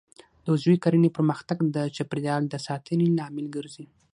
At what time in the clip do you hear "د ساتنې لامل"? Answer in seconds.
2.49-3.45